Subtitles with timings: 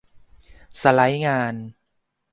[0.81, 1.55] สไลด์งาน